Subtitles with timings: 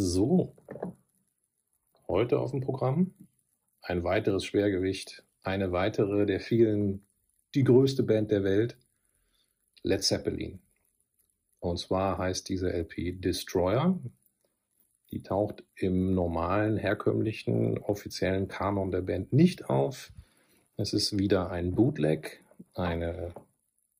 [0.00, 0.54] So,
[2.06, 3.14] heute auf dem Programm
[3.82, 7.04] ein weiteres Schwergewicht, eine weitere der vielen,
[7.56, 8.78] die größte Band der Welt,
[9.82, 10.60] Led Zeppelin.
[11.58, 13.98] Und zwar heißt diese LP Destroyer.
[15.10, 20.12] Die taucht im normalen, herkömmlichen, offiziellen Kanon der Band nicht auf.
[20.76, 23.34] Es ist wieder ein Bootleg, eine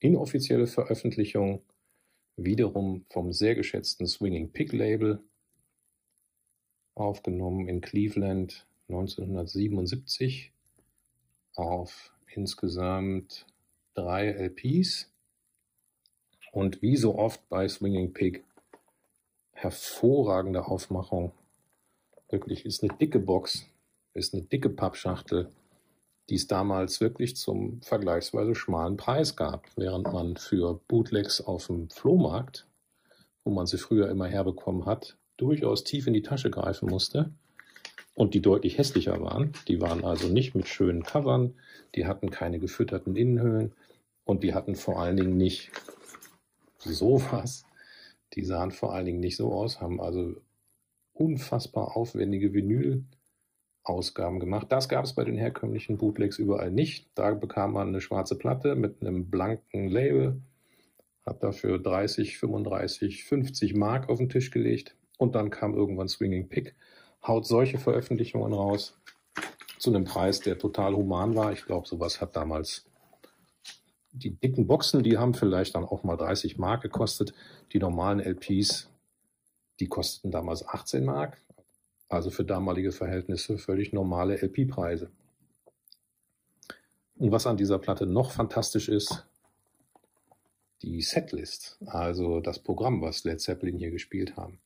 [0.00, 1.62] inoffizielle Veröffentlichung,
[2.36, 5.24] wiederum vom sehr geschätzten Swinging Pig Label,
[6.96, 10.52] aufgenommen in Cleveland 1977
[11.54, 13.46] auf insgesamt
[13.94, 15.10] drei LPs.
[16.52, 18.42] Und wie so oft bei Swinging Pig,
[19.52, 21.32] hervorragende Aufmachung.
[22.28, 23.66] Wirklich ist eine dicke Box,
[24.14, 25.50] ist eine dicke Pappschachtel,
[26.28, 31.88] die es damals wirklich zum vergleichsweise schmalen Preis gab, während man für Bootlegs auf dem
[31.90, 32.66] Flohmarkt,
[33.44, 37.30] wo man sie früher immer herbekommen hat, durchaus tief in die Tasche greifen musste
[38.14, 39.52] und die deutlich hässlicher waren.
[39.68, 41.54] Die waren also nicht mit schönen Covern,
[41.94, 43.72] die hatten keine gefütterten Innenhöhlen
[44.24, 45.70] und die hatten vor allen Dingen nicht
[46.78, 47.64] sowas.
[48.34, 50.34] Die sahen vor allen Dingen nicht so aus, haben also
[51.12, 54.66] unfassbar aufwendige Vinyl-Ausgaben gemacht.
[54.70, 57.08] Das gab es bei den herkömmlichen Bootlegs überall nicht.
[57.14, 60.40] Da bekam man eine schwarze Platte mit einem blanken Label,
[61.24, 66.48] hat dafür 30, 35, 50 Mark auf den Tisch gelegt und dann kam irgendwann Swinging
[66.48, 66.74] Pig,
[67.26, 68.98] haut solche Veröffentlichungen raus
[69.78, 71.52] zu einem Preis, der total human war.
[71.52, 72.86] Ich glaube, sowas hat damals
[74.12, 77.34] die dicken Boxen, die haben vielleicht dann auch mal 30 Mark gekostet.
[77.72, 78.88] Die normalen LPs,
[79.78, 81.42] die kosteten damals 18 Mark.
[82.08, 85.10] Also für damalige Verhältnisse völlig normale LP-Preise.
[87.16, 89.26] Und was an dieser Platte noch fantastisch ist,
[90.82, 94.60] die Setlist, also das Programm, was Led Zeppelin hier gespielt haben.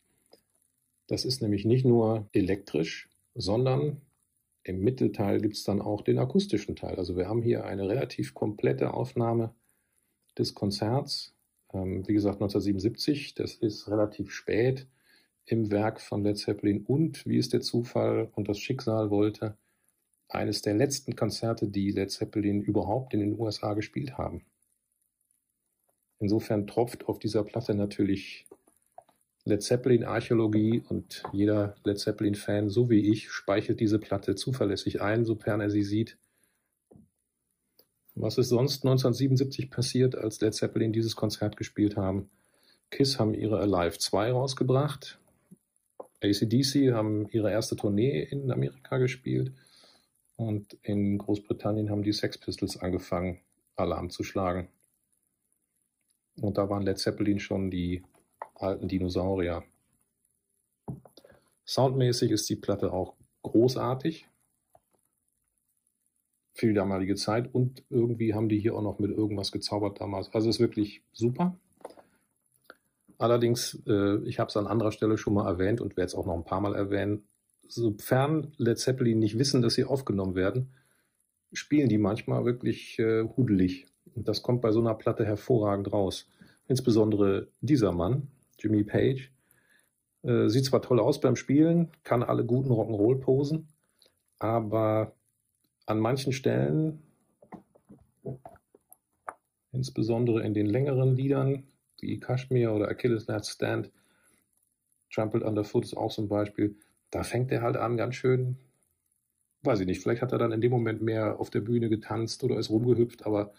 [1.11, 4.01] Das ist nämlich nicht nur elektrisch, sondern
[4.63, 6.95] im Mittelteil gibt es dann auch den akustischen Teil.
[6.97, 9.53] Also wir haben hier eine relativ komplette Aufnahme
[10.39, 11.35] des Konzerts.
[11.73, 14.87] Ähm, wie gesagt, 1977, das ist relativ spät
[15.47, 19.59] im Werk von Led Zeppelin und, wie es der Zufall und das Schicksal wollte,
[20.29, 24.45] eines der letzten Konzerte, die Led Zeppelin überhaupt in den USA gespielt haben.
[26.21, 28.47] Insofern tropft auf dieser Platte natürlich
[29.51, 35.03] Led Zeppelin Archäologie und jeder Led Zeppelin Fan, so wie ich, speichert diese Platte zuverlässig
[35.03, 36.17] ein, sofern er sie sieht.
[38.15, 42.31] Was ist sonst 1977 passiert, als Led Zeppelin dieses Konzert gespielt haben?
[42.91, 45.19] Kiss haben ihre Alive 2 rausgebracht.
[46.23, 49.53] ACDC haben ihre erste Tournee in Amerika gespielt.
[50.37, 53.41] Und in Großbritannien haben die Sex Pistols angefangen,
[53.77, 54.69] Alarm zu schlagen.
[56.41, 58.03] Und da waren Led Zeppelin schon die
[58.63, 59.65] alten Dinosaurier.
[61.67, 64.29] Soundmäßig ist die Platte auch großartig
[66.55, 70.33] für die damalige Zeit und irgendwie haben die hier auch noch mit irgendwas gezaubert damals.
[70.35, 71.57] Also ist wirklich super.
[73.19, 76.27] Allerdings, äh, ich habe es an anderer Stelle schon mal erwähnt und werde es auch
[76.27, 77.25] noch ein paar Mal erwähnen,
[77.69, 80.71] sofern Led Zeppelin nicht wissen, dass sie aufgenommen werden,
[81.53, 83.87] spielen die manchmal wirklich äh, hudelig.
[84.15, 86.29] Und das kommt bei so einer Platte hervorragend raus.
[86.67, 88.29] Insbesondere dieser Mann,
[88.61, 89.33] Jimmy Page.
[90.23, 93.69] Äh, sieht zwar toll aus beim Spielen, kann alle guten Rock'n'Roll-Posen,
[94.39, 95.15] aber
[95.87, 97.03] an manchen Stellen,
[99.73, 101.65] insbesondere in den längeren Liedern,
[102.01, 103.91] wie Kashmir oder Achilles Last Stand,
[105.13, 106.77] Trampled Underfoot ist auch so ein Beispiel,
[107.11, 108.59] da fängt er halt an ganz schön,
[109.63, 112.45] weiß ich nicht, vielleicht hat er dann in dem Moment mehr auf der Bühne getanzt
[112.45, 113.53] oder ist rumgehüpft, aber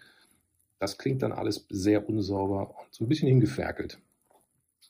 [0.79, 3.99] das klingt dann alles sehr unsauber und so ein bisschen hingeferkelt.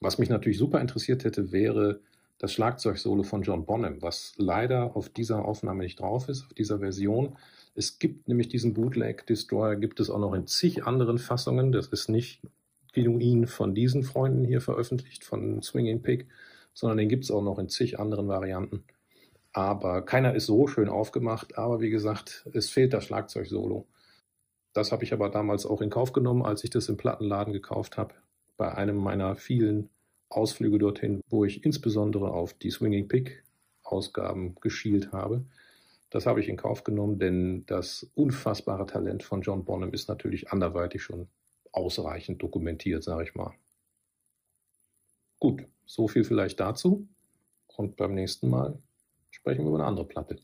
[0.01, 2.01] Was mich natürlich super interessiert hätte, wäre
[2.39, 6.79] das Schlagzeugsolo von John Bonham, was leider auf dieser Aufnahme nicht drauf ist, auf dieser
[6.79, 7.37] Version.
[7.75, 11.71] Es gibt nämlich diesen Bootleg Destroyer, gibt es auch noch in zig anderen Fassungen.
[11.71, 12.41] Das ist nicht
[12.93, 16.25] genuin von diesen Freunden hier veröffentlicht, von Swinging Pig,
[16.73, 18.83] sondern den gibt es auch noch in zig anderen Varianten.
[19.53, 21.59] Aber keiner ist so schön aufgemacht.
[21.59, 23.85] Aber wie gesagt, es fehlt das Schlagzeugsolo.
[24.73, 27.97] Das habe ich aber damals auch in Kauf genommen, als ich das im Plattenladen gekauft
[27.97, 28.15] habe
[28.61, 29.89] bei einem meiner vielen
[30.29, 33.43] Ausflüge dorthin, wo ich insbesondere auf die Swinging Pig
[33.81, 35.43] Ausgaben geschielt habe.
[36.11, 40.51] Das habe ich in Kauf genommen, denn das unfassbare Talent von John Bonham ist natürlich
[40.51, 41.27] anderweitig schon
[41.71, 43.51] ausreichend dokumentiert, sage ich mal.
[45.39, 47.07] Gut, so viel vielleicht dazu.
[47.77, 48.77] Und beim nächsten Mal
[49.31, 50.37] sprechen wir über eine andere Platte.